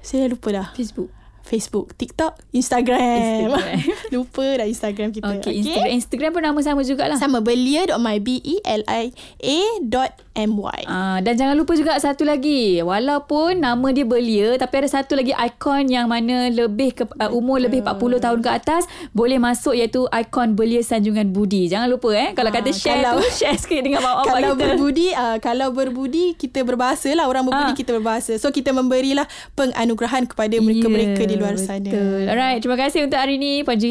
Saya 0.04 0.28
lupa 0.28 0.52
dah. 0.52 0.68
Facebook. 0.76 1.08
Facebook, 1.50 1.98
TikTok, 1.98 2.38
Instagram. 2.54 3.02
Instagram. 3.02 3.78
Lupa 4.14 4.46
dah 4.62 4.68
Instagram 4.70 5.10
kita. 5.10 5.34
Okay, 5.42 5.42
okay. 5.42 5.54
Instagram, 5.58 5.90
Instagram 5.98 6.30
pun 6.38 6.44
nama 6.46 6.60
sama 6.62 6.82
jugalah. 6.86 7.18
Sama 7.18 7.42
belia.my 7.42 8.22
B 8.22 8.38
E 8.46 8.62
L 8.62 8.86
I 8.86 9.10
A 9.42 9.60
dot 9.82 10.14
MY. 10.40 10.82
Ah, 10.88 11.20
dan 11.20 11.36
jangan 11.36 11.56
lupa 11.60 11.76
juga 11.76 12.00
satu 12.00 12.24
lagi. 12.24 12.80
Walaupun 12.80 13.60
nama 13.60 13.88
dia 13.92 14.08
Belia 14.08 14.56
tapi 14.56 14.86
ada 14.86 14.90
satu 14.90 15.20
lagi 15.20 15.36
ikon 15.36 15.92
yang 15.92 16.08
mana 16.08 16.48
lebih 16.48 16.96
ke, 16.96 17.04
uh, 17.04 17.32
umur 17.34 17.60
lebih 17.60 17.84
40 17.84 18.24
tahun 18.24 18.40
ke 18.40 18.50
atas 18.50 18.84
boleh 19.12 19.36
masuk 19.42 19.76
iaitu 19.76 20.08
ikon 20.08 20.56
Belia 20.56 20.80
Sanjungan 20.80 21.30
Budi. 21.36 21.68
Jangan 21.68 21.92
lupa 21.92 22.16
eh 22.16 22.32
kalau 22.32 22.50
ah, 22.52 22.56
kata 22.56 22.70
share 22.72 23.04
kalau, 23.04 23.20
tu 23.20 23.28
share 23.44 23.58
sikit 23.60 23.82
dengan 23.84 24.00
mak 24.00 24.14
bapak 24.24 24.34
kalau 24.34 24.54
kita. 24.56 24.64
Berbudi, 24.70 25.08
uh, 25.12 25.38
kalau 25.44 25.68
berbudi 25.74 26.26
kita 26.38 26.60
berbahasa 26.64 27.10
lah 27.18 27.26
orang 27.28 27.44
berbudi 27.48 27.74
ah. 27.74 27.78
kita 27.78 27.92
berbahasa. 27.98 28.38
So 28.38 28.54
kita 28.54 28.72
memberilah 28.72 29.28
penganugerahan 29.58 30.30
kepada 30.30 30.56
mereka-mereka 30.62 31.22
yeah, 31.26 31.30
di 31.30 31.36
luar 31.36 31.56
betul. 31.58 31.68
sana. 31.68 31.92
Alright, 32.30 32.60
terima 32.62 32.78
kasih 32.78 33.10
untuk 33.10 33.20
hari 33.20 33.42
ini 33.42 33.66
Puan. 33.66 33.82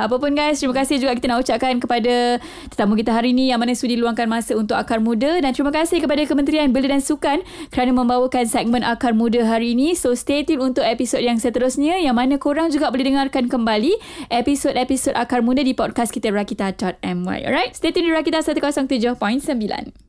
Apa 0.00 0.16
pun 0.16 0.32
guys, 0.32 0.62
terima 0.62 0.74
kasih 0.76 1.02
juga 1.02 1.12
kita 1.16 1.26
nak 1.30 1.42
ucapkan 1.42 1.74
kepada 1.80 2.38
tetamu 2.70 2.94
kita 2.94 3.10
hari 3.10 3.34
ini 3.34 3.50
yang 3.50 3.58
mana 3.58 3.74
sudi 3.74 3.98
luangkan 3.98 4.30
masa 4.30 4.54
untuk 4.54 4.78
akar 4.78 5.02
muda 5.02 5.42
dan 5.42 5.50
terima 5.50 5.74
kasih 5.74 5.89
kasih 5.90 6.06
kepada 6.06 6.22
Kementerian 6.22 6.70
Belia 6.70 6.94
dan 6.94 7.02
Sukan 7.02 7.42
kerana 7.74 7.90
membawakan 7.90 8.46
segmen 8.46 8.86
Akar 8.86 9.10
Muda 9.10 9.42
hari 9.42 9.74
ini. 9.74 9.98
So 9.98 10.14
stay 10.14 10.46
tune 10.46 10.62
untuk 10.62 10.86
episod 10.86 11.18
yang 11.18 11.42
seterusnya 11.42 11.98
yang 11.98 12.14
mana 12.14 12.38
korang 12.38 12.70
juga 12.70 12.94
boleh 12.94 13.10
dengarkan 13.10 13.50
kembali 13.50 13.98
episod-episod 14.30 15.18
Akar 15.18 15.42
Muda 15.42 15.66
di 15.66 15.74
podcast 15.74 16.14
kita 16.14 16.30
rakita.my. 16.30 17.42
Alright, 17.42 17.74
stay 17.74 17.90
tune 17.90 18.06
di 18.06 18.14
Rakita 18.14 18.38
107.9. 18.38 20.06